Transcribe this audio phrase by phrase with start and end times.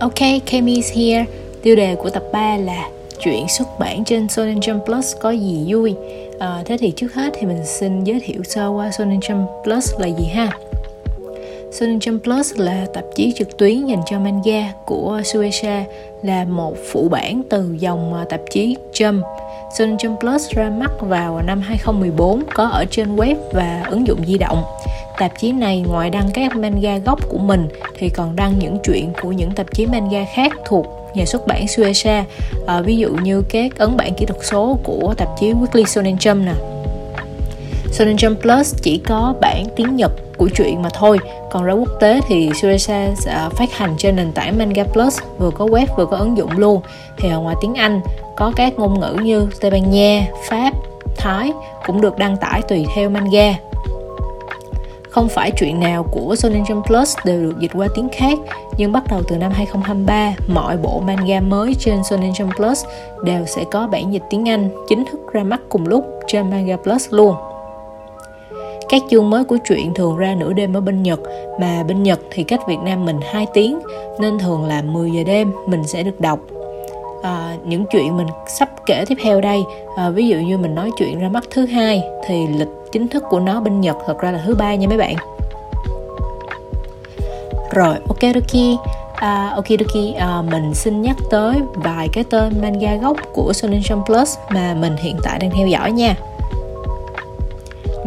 [0.00, 1.24] Ok, Kami's here.
[1.62, 2.88] Tiêu đề của tập 3 là
[3.20, 5.94] chuyện xuất bản trên Shonen Jump Plus có gì vui.
[6.38, 9.94] À, thế thì trước hết thì mình xin giới thiệu sơ qua Shonen Jump Plus
[9.98, 10.58] là gì ha.
[11.72, 15.84] Shonen Jump Plus là tạp chí trực tuyến dành cho manga của Shueisha
[16.22, 19.22] là một phụ bản từ dòng à, tạp chí Jump.
[19.78, 24.26] Shonen Jump Plus ra mắt vào năm 2014 có ở trên web và ứng dụng
[24.26, 24.64] di động.
[25.18, 29.12] Tạp chí này ngoài đăng các manga gốc của mình thì còn đăng những chuyện
[29.22, 32.24] của những tạp chí manga khác thuộc nhà xuất bản Shueisha,
[32.66, 36.16] à, ví dụ như các ấn bản kỹ thuật số của tạp chí Weekly Shonen
[36.16, 36.52] Jump nè.
[37.92, 41.18] Shonen Jump Plus chỉ có bản tiếng Nhật của truyện mà thôi.
[41.50, 45.18] Còn ra quốc tế thì Shueisha sẽ à, phát hành trên nền tảng Manga Plus
[45.38, 46.80] vừa có web vừa có ứng dụng luôn.
[47.18, 48.00] Thì ở ngoài tiếng Anh
[48.36, 50.72] có các ngôn ngữ như Tây Ban Nha, Pháp,
[51.16, 51.52] Thái
[51.86, 53.54] cũng được đăng tải tùy theo manga.
[55.10, 58.38] Không phải chuyện nào của Shonen Jump Plus đều được dịch qua tiếng khác,
[58.76, 62.84] nhưng bắt đầu từ năm 2023, mọi bộ manga mới trên Shonen Jump Plus
[63.24, 66.76] đều sẽ có bản dịch tiếng Anh chính thức ra mắt cùng lúc trên Manga
[66.76, 67.34] Plus luôn.
[68.88, 71.20] Các chương mới của truyện thường ra nửa đêm ở bên Nhật,
[71.60, 73.78] mà bên Nhật thì cách Việt Nam mình 2 tiếng,
[74.20, 76.38] nên thường là 10 giờ đêm mình sẽ được đọc.
[77.22, 78.26] À, những chuyện mình
[78.58, 79.62] sắp kể tiếp theo đây,
[79.96, 83.24] à, ví dụ như mình nói chuyện ra mắt thứ hai thì lịch chính thức
[83.30, 85.16] của nó bên Nhật thật ra là thứ ba nha mấy bạn.
[87.72, 88.78] Rồi, ok doki.
[89.14, 94.04] À, Okidoki, à, mình xin nhắc tới vài cái tên manga gốc của Shonen Jump
[94.04, 96.16] Plus mà mình hiện tại đang theo dõi nha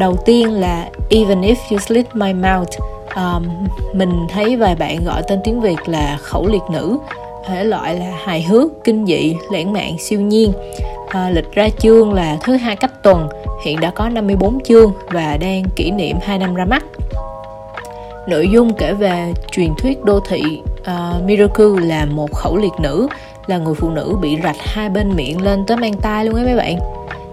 [0.01, 2.69] đầu tiên là even if you slit my mouth
[3.15, 6.97] um, mình thấy vài bạn gọi tên tiếng việt là khẩu liệt nữ.
[7.47, 10.53] Thể loại là hài hước kinh dị lãng mạn siêu nhiên.
[11.07, 13.29] À, lịch ra chương là thứ hai cách tuần
[13.65, 16.83] hiện đã có 54 chương và đang kỷ niệm 2 năm ra mắt.
[18.27, 20.41] Nội dung kể về truyền thuyết đô thị
[20.81, 23.07] uh, Miracle là một khẩu liệt nữ
[23.47, 26.45] là người phụ nữ bị rạch hai bên miệng lên tới mang tai luôn ấy
[26.45, 26.77] mấy bạn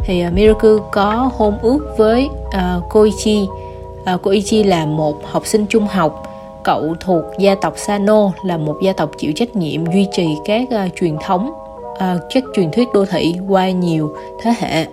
[0.04, 5.16] thì uh, Miracle có hôn ước với à, uh, Koichi uh, à, Koichi là một
[5.25, 6.22] học sinh trung học
[6.64, 10.69] cậu thuộc gia tộc Sano là một gia tộc chịu trách nhiệm duy trì các
[10.87, 11.50] uh, truyền thống
[11.91, 14.87] uh, các truyền thuyết đô thị qua nhiều thế hệ.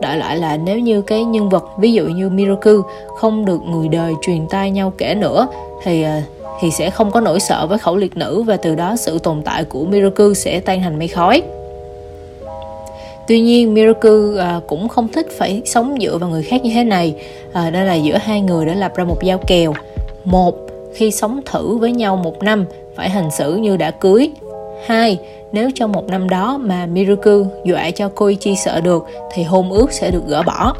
[0.00, 2.78] Đại loại là nếu như cái nhân vật ví dụ như Miracle
[3.16, 5.48] không được người đời truyền tai nhau kể nữa
[5.82, 6.08] thì uh,
[6.60, 9.42] thì sẽ không có nỗi sợ với khẩu liệt nữ và từ đó sự tồn
[9.42, 11.42] tại của Miracle sẽ tan thành mây khói
[13.30, 16.84] tuy nhiên Miracle à, cũng không thích phải sống dựa vào người khác như thế
[16.84, 17.14] này.
[17.52, 19.74] À, nên là giữa hai người đã lập ra một giao kèo.
[20.24, 20.54] Một
[20.94, 22.64] khi sống thử với nhau một năm
[22.96, 24.30] phải hành xử như đã cưới.
[24.86, 25.18] Hai
[25.52, 29.92] nếu trong một năm đó mà Miracle dọa cho Koichi sợ được thì hôn ước
[29.92, 30.74] sẽ được gỡ bỏ.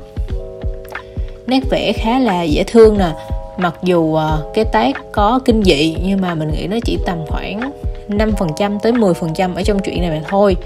[1.47, 3.11] Nét vẽ khá là dễ thương nè.
[3.59, 7.19] Mặc dù à, cái tác có kinh dị nhưng mà mình nghĩ nó chỉ tầm
[7.29, 7.73] khoảng
[8.11, 10.57] 5% tới 10% ở trong chuyện này mà thôi.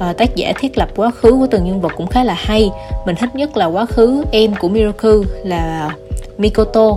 [0.00, 2.70] À, tác giả thiết lập quá khứ của từng nhân vật cũng khá là hay.
[3.06, 5.90] Mình thích nhất là quá khứ em của Miracle là
[6.38, 6.96] Mikoto.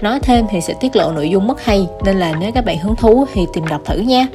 [0.00, 2.78] Nói thêm thì sẽ tiết lộ nội dung mất hay nên là nếu các bạn
[2.78, 4.26] hứng thú thì tìm đọc thử nha.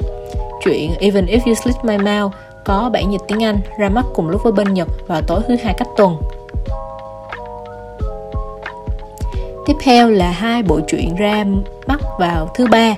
[0.64, 2.32] Chuyện Even If You Sleep My Mouth
[2.64, 5.56] có bản dịch tiếng Anh ra mắt cùng lúc với bên Nhật vào tối thứ
[5.64, 6.16] hai cách tuần.
[9.66, 11.44] Tiếp theo là hai bộ truyện ra
[11.86, 12.94] mắt vào thứ ba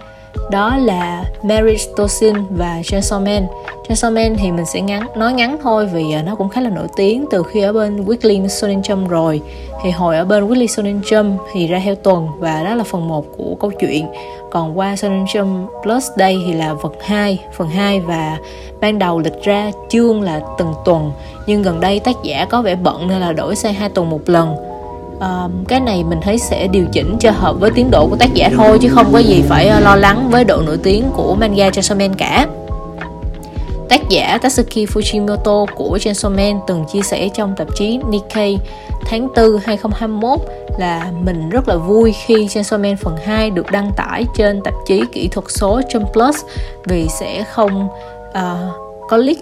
[0.50, 3.47] đó là Mary Stosin và Chainsaw Man
[3.88, 6.70] Chainsaw Man thì mình sẽ ngắn, nói ngắn thôi vì à, nó cũng khá là
[6.70, 9.41] nổi tiếng từ khi ở bên Weekly Shonen Jump rồi.
[9.82, 13.08] Thì hồi ở bên Weekly Shonen Jump thì ra theo tuần và đó là phần
[13.08, 14.06] 1 của câu chuyện.
[14.50, 18.38] Còn qua Shonen Jump Plus đây thì là vật 2 phần 2 và
[18.80, 21.12] ban đầu lịch ra chương là từng tuần.
[21.46, 24.20] Nhưng gần đây tác giả có vẻ bận nên là đổi sang hai tuần một
[24.26, 24.75] lần
[25.21, 28.34] um, cái này mình thấy sẽ điều chỉnh cho hợp với tiến độ của tác
[28.34, 31.34] giả thôi chứ không có gì phải ờ, lo lắng với độ nổi tiếng của
[31.34, 32.47] manga Chainsaw Man cả.
[33.88, 38.59] Tác giả Tatsuki Fujimoto của Chainsaw Man từng chia sẻ trong tạp chí Nikkei
[39.05, 40.41] tháng 4 2021
[40.78, 44.75] là mình rất là vui khi Chainsaw Man phần 2 được đăng tải trên tạp
[44.87, 46.37] chí kỹ thuật số Jump Plus
[46.84, 47.88] vì sẽ không
[48.29, 48.75] uh,
[49.08, 49.38] có leak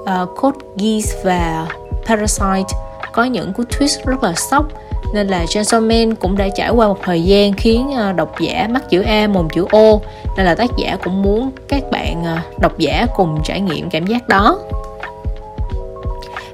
[0.00, 1.66] uh, Code Geass và
[2.06, 2.78] Parasite.
[3.12, 4.68] Có những cú twist rất là sốc
[5.14, 8.66] nên là Chainsaw Man cũng đã trải qua một thời gian khiến ờ, độc giả
[8.70, 9.98] mắc chữ A mồm chữ O
[10.36, 14.06] nên là tác giả cũng muốn các bạn ờ, độc giả cùng trải nghiệm cảm
[14.06, 14.58] giác đó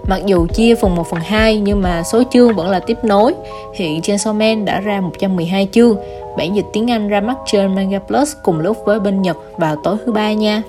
[0.06, 3.34] Mặc dù chia phần 1 phần 2 nhưng mà số chương vẫn là tiếp nối.
[3.74, 5.96] Hiện Chainsaw Man đã ra 112 chương.
[6.36, 9.76] Bản dịch tiếng Anh ra mắt trên Manga Plus cùng lúc với bên Nhật vào
[9.84, 10.62] tối thứ ba nha.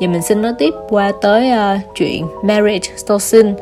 [0.00, 3.54] Giờ mình xin nói tiếp qua tới uh, chuyện Marriage Stosin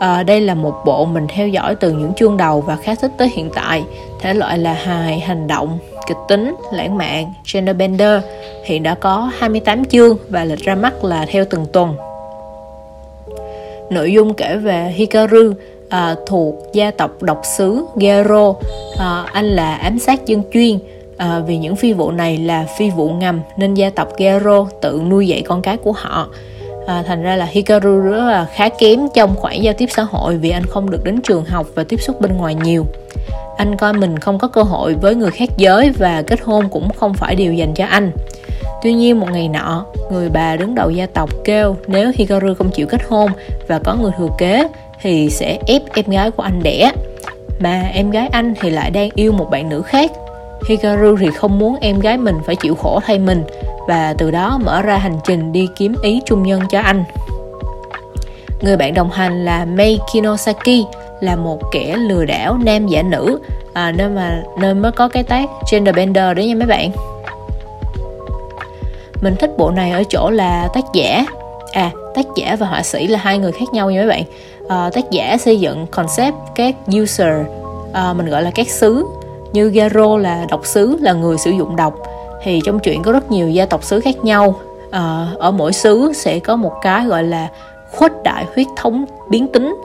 [0.00, 3.10] À, đây là một bộ mình theo dõi từ những chương đầu và khá thích
[3.18, 3.82] tới hiện tại.
[4.20, 8.22] Thể loại là hài, hành động, kịch tính, lãng mạn, gender bender.
[8.64, 11.94] hiện đã có 28 chương và lịch ra mắt là theo từng tuần.
[13.90, 15.52] Nội dung kể về Hikaru
[15.88, 18.54] à, thuộc gia tộc độc sứ Gero.
[18.98, 20.78] À, anh là ám sát dân chuyên.
[21.16, 25.02] À, vì những phi vụ này là phi vụ ngầm nên gia tộc Gero tự
[25.08, 26.28] nuôi dạy con cái của họ.
[26.90, 30.36] À, thành ra là Hikaru rất là khá kém trong khoảng giao tiếp xã hội
[30.36, 32.86] vì anh không được đến trường học và tiếp xúc bên ngoài nhiều
[33.56, 36.88] anh coi mình không có cơ hội với người khác giới và kết hôn cũng
[36.96, 38.12] không phải điều dành cho anh
[38.82, 42.70] Tuy nhiên một ngày nọ, người bà đứng đầu gia tộc kêu nếu Hikaru không
[42.70, 43.30] chịu kết hôn
[43.68, 44.68] và có người thừa kế
[45.02, 46.92] thì sẽ ép em gái của anh đẻ.
[47.60, 50.10] Mà em gái anh thì lại đang yêu một bạn nữ khác.
[50.68, 53.44] Hikaru thì không muốn em gái mình phải chịu khổ thay mình
[53.90, 57.04] và từ đó mở ra hành trình đi kiếm ý trung nhân cho anh.
[58.60, 60.86] Người bạn đồng hành là Mei Kinosaki
[61.20, 63.40] là một kẻ lừa đảo nam giả nữ.
[63.72, 66.90] À, nên mà nên mới có cái tác gender bender đấy nha mấy bạn.
[69.22, 71.26] Mình thích bộ này ở chỗ là tác giả.
[71.72, 74.22] À tác giả và họa sĩ là hai người khác nhau nha mấy bạn.
[74.68, 77.34] À, tác giả xây dựng concept các user
[77.92, 79.06] à, mình gọi là các sứ
[79.52, 81.94] như Garo là độc sứ là người sử dụng độc
[82.42, 84.54] thì trong truyện có rất nhiều gia tộc xứ khác nhau
[84.90, 87.48] à, ở mỗi xứ sẽ có một cái gọi là
[87.90, 89.76] khuếch đại huyết thống biến tính.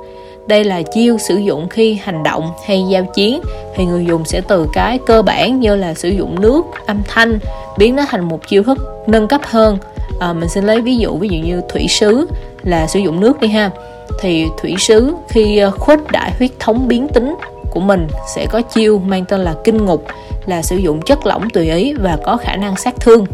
[0.48, 3.42] Đây là chiêu sử dụng khi hành động hay giao chiến
[3.76, 7.40] thì người dùng sẽ từ cái cơ bản như là sử dụng nước âm thanh
[7.78, 9.78] biến nó thành một chiêu thức nâng cấp hơn.
[10.20, 12.28] À, mình sẽ lấy ví dụ ví dụ như thủy sứ
[12.64, 13.72] là sử dụng nước đi ha.
[14.20, 17.36] Thì thủy sứ khi ờ, khuếch đại huyết thống biến tính
[17.72, 20.06] của mình sẽ có chiêu mang tên là kinh ngục
[20.46, 23.26] là sử dụng chất lỏng tùy ý và có khả năng sát thương.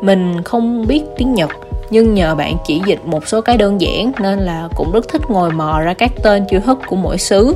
[0.00, 1.50] Mình không biết tiếng nhật
[1.90, 5.22] nhưng nhờ bạn chỉ dịch một số cái đơn giản nên là cũng rất thích
[5.28, 7.54] ngồi mò ra các tên chữ hức của mỗi xứ.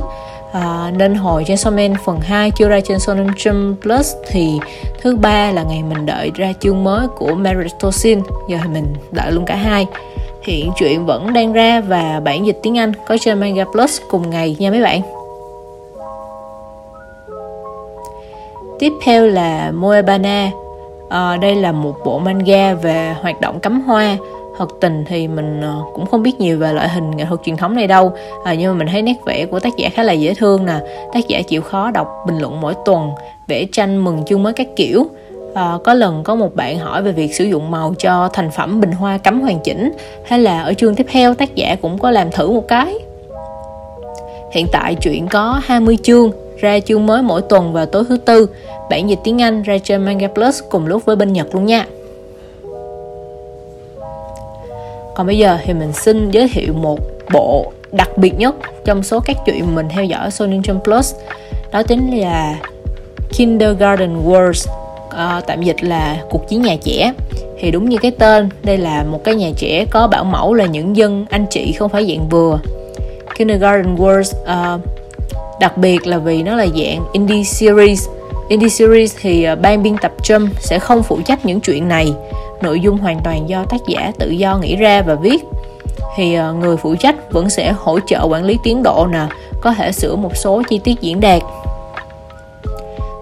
[0.53, 4.59] À, nên hồi Gentleman phần 2 chưa ra trên Shonen Jump Plus thì
[5.01, 8.19] thứ ba là ngày mình đợi ra chương mới của Merit Tosin
[8.49, 9.87] giờ thì mình đợi luôn cả hai.
[10.43, 14.29] Hiện chuyện vẫn đang ra và bản dịch tiếng Anh có trên Manga Plus cùng
[14.29, 15.20] ngày nha mấy bạn.
[18.81, 20.51] Tiếp theo là Moebana à,
[21.09, 24.17] ờ, đây là một bộ manga về hoạt động cắm hoa.
[24.57, 27.57] Thật tình thì mình ờ, cũng không biết nhiều về loại hình nghệ thuật truyền
[27.57, 28.11] thống này đâu.
[28.43, 30.73] À, nhưng mà mình thấy nét vẽ của tác giả khá là dễ thương nè.
[31.13, 33.09] Tác giả chịu khó đọc bình luận mỗi tuần
[33.47, 35.05] vẽ tranh mừng chương mới các kiểu.
[35.53, 38.81] À, có lần có một bạn hỏi về việc sử dụng màu cho thành phẩm
[38.81, 39.91] bình hoa cắm hoàn chỉnh.
[40.25, 42.93] Hay là ở chương tiếp theo tác giả cũng có làm thử một cái.
[44.51, 46.31] Hiện tại chuyện có 20 chương
[46.61, 48.49] ra chương mới mỗi tuần vào tối thứ tư.
[48.89, 51.85] Bản dịch tiếng Anh ra trên Manga Plus cùng lúc với bên Nhật luôn nha.
[55.15, 56.99] Còn bây giờ thì mình xin giới thiệu một
[57.33, 58.55] bộ đặc biệt nhất
[58.85, 61.15] trong số các chuyện mình theo dõi Sony Jump Plus.
[61.71, 62.55] Đó chính là
[63.29, 64.69] Kindergarten Wars.
[65.09, 67.13] À, tạm dịch là cuộc chiến nhà trẻ.
[67.59, 70.65] Thì đúng như cái tên đây là một cái nhà trẻ có bảo mẫu là
[70.65, 72.59] những dân anh chị không phải dạng vừa.
[73.35, 74.31] Kindergarten Wars
[74.75, 74.81] uh,
[75.61, 78.07] đặc biệt là vì nó là dạng indie series.
[78.49, 82.13] Indie series thì à, ban biên tập Trump sẽ không phụ trách những chuyện này.
[82.61, 85.43] Nội dung hoàn toàn do tác giả tự do nghĩ ra và viết.
[86.15, 89.25] Thì à, người phụ trách vẫn sẽ hỗ trợ quản lý tiến độ nè,
[89.61, 91.41] có thể sửa một số chi tiết diễn đạt.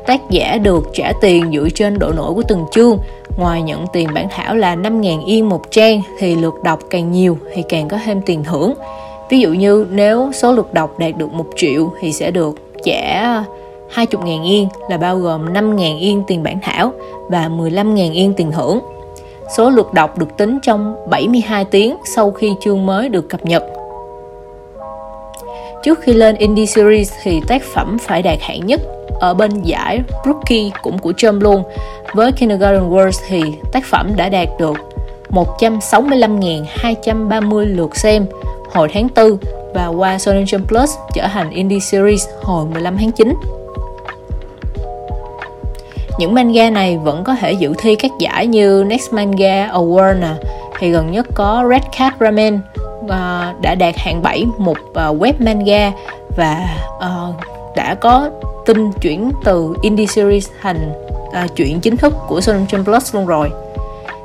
[0.05, 2.97] Tác giả được trả tiền dựa trên độ nổi của từng chương.
[3.37, 7.37] Ngoài nhận tiền bản thảo là 5.000 yên một trang thì lượt đọc càng nhiều
[7.53, 8.73] thì càng có thêm tiền thưởng
[9.29, 13.43] ví dụ như nếu số lượt đọc đạt được 1 triệu thì sẽ được trả
[13.95, 16.91] 20.000 yên, là bao gồm 5.000 yên tiền bản thảo
[17.29, 18.79] và 15.000 yên tiền thưởng.
[19.57, 23.63] Số lượt đọc được tính trong 72 tiếng sau khi chương mới được cập nhật.
[25.83, 28.81] Trước khi lên Indie Series thì tác phẩm phải đạt hạng nhất
[29.19, 31.63] ở bên giải Rookie cũng của Trump luôn.
[32.13, 34.77] Với Kindergarten Wars thì tác phẩm đã đạt được
[35.29, 38.25] 165.230 lượt xem
[38.73, 39.37] hồi tháng 4
[39.73, 43.33] và qua Shonen Jump Plus trở thành Indie Series hồi 15 tháng 9.
[46.19, 50.33] Những manga này vẫn có thể dự thi các giải như Next Manga Award nè,
[50.79, 52.59] thì gần nhất có Red Cat Ramen
[52.99, 55.91] uh, đã đạt hạng 7 một uh, web manga
[56.37, 57.35] và uh,
[57.75, 58.29] đã có
[58.65, 60.91] tin chuyển từ indie series thành
[61.27, 63.49] uh, chuyện chính thức của Shonen Jump Plus luôn rồi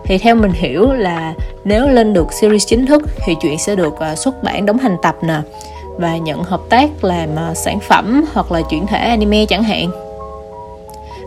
[0.05, 1.35] thì theo mình hiểu là
[1.65, 4.97] nếu lên được series chính thức thì chuyện sẽ được à, xuất bản đóng thành
[5.03, 5.41] tập nè
[5.97, 9.91] và nhận hợp tác làm à, sản phẩm hoặc là chuyển thể anime chẳng hạn.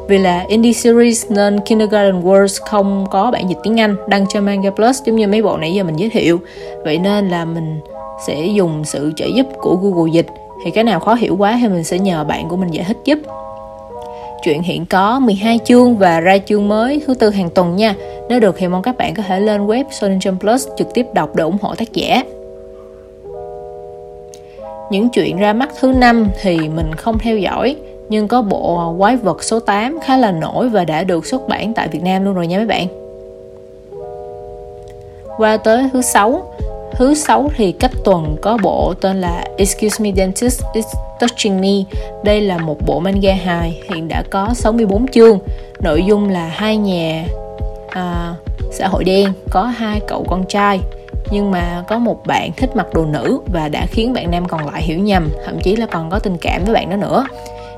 [0.07, 4.41] Vì là indie series nên Kindergarten Wars không có bản dịch tiếng Anh, đăng cho
[4.41, 6.39] Manga Plus giống như mấy bộ nãy giờ mình giới thiệu.
[6.83, 7.79] Vậy nên là mình
[8.27, 10.27] sẽ dùng sự trợ giúp của Google dịch
[10.65, 12.97] thì cái nào khó hiểu quá thì mình sẽ nhờ bạn của mình giải thích
[13.05, 13.19] giúp.
[14.47, 17.95] Truyện hiện có 12 chương và ra chương mới thứ tư hàng tuần nha.
[18.29, 21.05] Nếu được thì mong các bạn có thể lên web Sonin Jump Plus trực tiếp
[21.13, 22.23] đọc để ủng hộ tác giả.
[24.91, 27.75] Những chuyện ra mắt thứ năm thì mình không theo dõi,
[28.09, 31.73] nhưng có bộ Quái vật số 8 khá là nổi và đã được xuất bản
[31.73, 32.87] tại Việt Nam luôn rồi nha mấy bạn.
[35.37, 36.53] Qua tới thứ sáu
[36.97, 40.85] Thứ sáu thì cách tuần có bộ tên là Excuse Me Dentist is
[41.19, 41.99] Touching Me.
[42.23, 45.39] Đây là một bộ manga hài hiện đã có 64 chương.
[45.79, 47.25] Nội dung là hai nhà
[47.89, 48.35] à,
[48.71, 50.79] xã hội đen có hai cậu con trai
[51.31, 54.65] nhưng mà có một bạn thích mặc đồ nữ và đã khiến bạn nam còn
[54.65, 57.25] lại hiểu nhầm thậm chí là còn có tình cảm với bạn đó nữa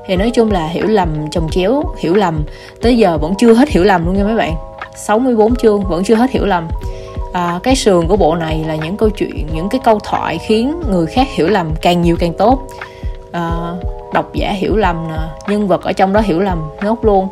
[0.06, 2.44] thì nói chung là hiểu lầm chồng chéo hiểu lầm
[2.82, 4.54] tới giờ vẫn chưa hết hiểu lầm luôn nha mấy bạn
[4.96, 6.68] 64 chương vẫn chưa hết hiểu lầm
[7.32, 10.74] à, cái sườn của bộ này là những câu chuyện những cái câu thoại khiến
[10.90, 12.62] người khác hiểu lầm càng nhiều càng tốt.
[13.32, 13.74] À,
[14.14, 15.18] độc giả hiểu lầm nè
[15.48, 17.28] nhân vật ở trong đó hiểu lầm nốt luôn.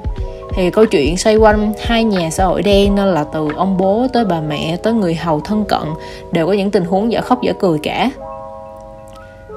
[0.55, 4.07] Thì câu chuyện xoay quanh hai nhà xã hội đen nên là từ ông bố
[4.13, 5.83] tới bà mẹ tới người hầu thân cận
[6.33, 8.11] đều có những tình huống dở khóc dở cười cả.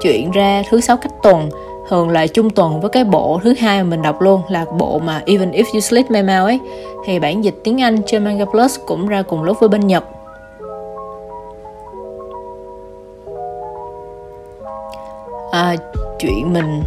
[0.02, 1.50] Chuyện ra thứ sáu cách tuần
[1.88, 4.98] thường là chung tuần với cái bộ thứ hai mà mình đọc luôn là bộ
[4.98, 6.60] mà Even If You Sleep My Mouth ấy.
[7.06, 10.04] Thì bản dịch tiếng Anh trên Manga Plus cũng ra cùng lúc với bên Nhật.
[15.62, 15.76] À,
[16.18, 16.82] chuyện mình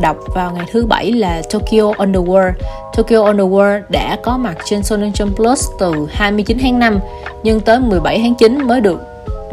[0.00, 2.52] đọc vào ngày thứ bảy là Tokyo Underworld.
[2.96, 7.00] Tokyo Underworld đã có mặt trên Shonen Jump Plus từ 29 tháng 5
[7.42, 9.00] nhưng tới 17 tháng 9 mới được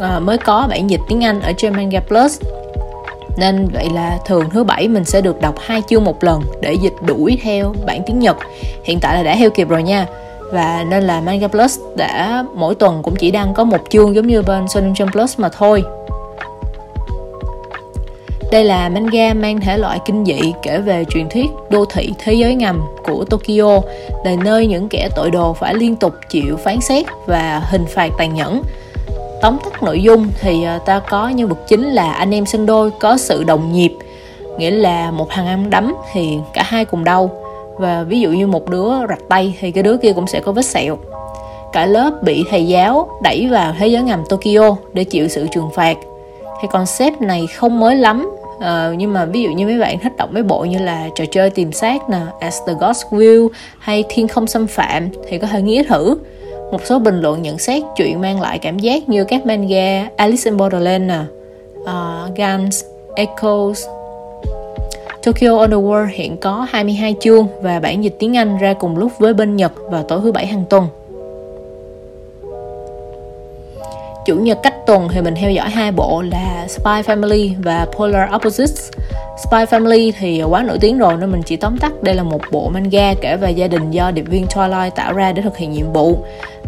[0.00, 2.40] à, mới có bản dịch tiếng Anh ở trên Manga Plus.
[3.36, 6.74] Nên vậy là thường thứ bảy mình sẽ được đọc hai chương một lần để
[6.74, 8.36] dịch đuổi theo bản tiếng Nhật.
[8.84, 10.06] Hiện tại là đã theo kịp rồi nha.
[10.52, 14.26] Và nên là Manga Plus đã mỗi tuần cũng chỉ đăng có một chương giống
[14.26, 15.84] như bên Shonen Jump Plus mà thôi
[18.56, 22.34] đây là manga mang thể loại kinh dị kể về truyền thuyết đô thị thế
[22.34, 23.80] giới ngầm của Tokyo,
[24.24, 28.12] là nơi những kẻ tội đồ phải liên tục chịu phán xét và hình phạt
[28.18, 28.62] tàn nhẫn.
[29.42, 32.66] Tóm tắt nội dung thì à, ta có nhân vật chính là anh em sinh
[32.66, 33.92] đôi có sự đồng nhịp,
[34.58, 37.30] nghĩa là một thằng ăn đấm thì cả hai cùng đau
[37.78, 40.52] và ví dụ như một đứa rạch tay thì cái đứa kia cũng sẽ có
[40.52, 40.98] vết sẹo.
[41.72, 45.70] Cả lớp bị thầy giáo đẩy vào thế giới ngầm Tokyo để chịu sự trừng
[45.74, 45.96] phạt
[46.62, 50.12] thì concept này không mới lắm uh, nhưng mà ví dụ như mấy bạn thích
[50.18, 53.48] đọc mấy bộ như là trò chơi tìm xác nè As the Gods Will
[53.78, 56.18] hay Thiên không xâm phạm thì có thể nghĩ thử
[56.72, 60.50] một số bình luận nhận xét chuyện mang lại cảm giác như các manga Alice
[60.50, 61.20] in Borderland nè
[61.80, 62.84] uh, Guns,
[63.16, 63.86] Echoes
[65.26, 69.34] Tokyo Underworld hiện có 22 chương và bản dịch tiếng Anh ra cùng lúc với
[69.34, 70.88] bên Nhật vào tối thứ bảy hàng tuần.
[74.26, 78.34] Chủ nhật cách tuần thì mình theo dõi hai bộ là Spy Family và Polar
[78.34, 78.90] Opposites.
[79.36, 82.40] Spy Family thì quá nổi tiếng rồi nên mình chỉ tóm tắt đây là một
[82.50, 85.72] bộ manga kể về gia đình do điệp viên Twilight tạo ra để thực hiện
[85.72, 86.18] nhiệm vụ.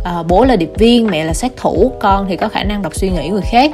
[0.04, 2.94] À, bố là điệp viên, mẹ là sát thủ, con thì có khả năng đọc
[2.94, 3.70] suy nghĩ người khác.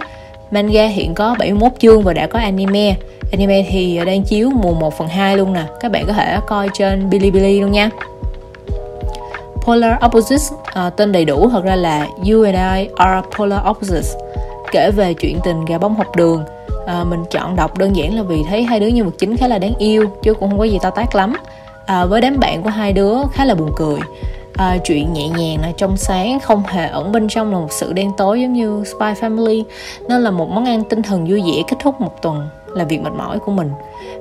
[0.50, 2.97] Manga hiện có 71 chương và đã có anime.
[3.33, 5.62] Anime thì đang chiếu mùa 1 phần 2 luôn nè.
[5.81, 7.91] Các bạn có thể coi trên Bilibili luôn nha.
[9.67, 14.14] Polar Opposites à, tên đầy đủ thật ra là You and I are Polar Opposites.
[14.73, 16.45] Kể về chuyện tình gà bông học đường
[16.87, 19.49] à, mình chọn đọc đơn giản là vì thấy hai đứa nhân vật chính khá
[19.49, 21.37] là đáng yêu chứ cũng không có gì to tát lắm.
[21.87, 23.99] À, với đám bạn của hai đứa khá là buồn cười.
[24.57, 27.93] À, chuyện nhẹ nhàng là trong sáng không hề ẩn bên trong là một sự
[27.93, 29.62] đen tối giống như Spy Family
[30.09, 33.00] nên là một món ăn tinh thần vui vẻ kết thúc một tuần là việc
[33.02, 33.71] mệt mỏi của mình.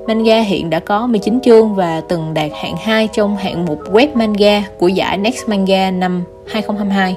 [0.08, 4.08] Manga hiện đã có 19 chương và từng đạt hạng 2 trong hạng mục web
[4.14, 7.16] manga của giải Next Manga năm 2022.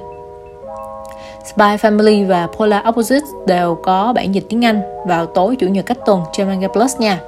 [1.44, 5.86] Spy Family và Polar Opposites đều có bản dịch tiếng Anh vào tối chủ nhật
[5.86, 7.20] cách tuần trên Manga Plus nha.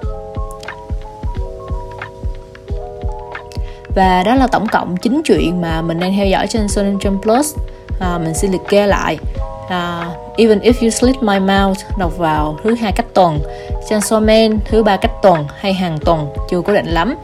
[3.95, 7.19] Và đó là tổng cộng 9 chuyện mà mình đang theo dõi trên Shonen Jump
[7.21, 7.57] Plus.
[8.01, 9.19] À, mình xin liệt kê lại
[9.65, 13.39] uh, Even If You Slit My Mouth đọc vào thứ hai cách tuần
[13.89, 17.17] Chainsaw Man thứ ba cách tuần hay hàng tuần chưa cố định lắm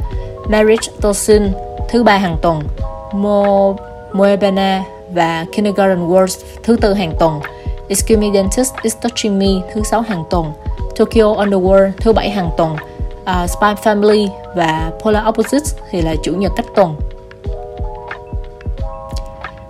[0.49, 1.53] Marriage Tosin
[1.89, 2.63] thứ ba hàng tuần
[3.13, 3.75] Mo
[4.15, 7.41] Moebana và Kindergarten World thứ tư hàng tuần
[7.89, 10.53] Excuse Me Dentist is Touching Me thứ sáu hàng tuần
[10.97, 12.73] Tokyo Underworld thứ bảy hàng tuần
[13.23, 16.97] uh, Spy Family và Polar Opposites thì là chủ nhật cách tuần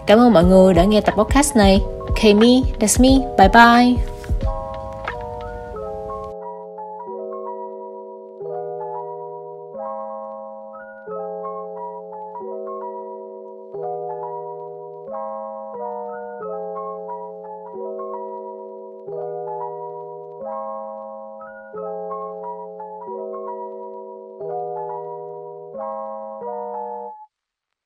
[0.07, 1.81] Cảm ơn mọi người đã nghe tập podcast này.
[2.23, 3.27] Kami, that's me.
[3.39, 4.13] Bye bye.